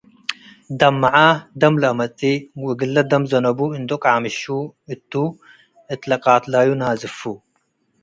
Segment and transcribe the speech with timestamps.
[0.77, 1.15] ትደም'ዐ
[1.61, 2.33] ደም ለአመጽ'እ፡
[2.65, 4.41] ወእግል ለደም ዘነቡ እንዶ ቀምሸ
[4.93, 5.37] እቱ'
[5.91, 7.19] እት ለቃትላዩ ናዝፉ።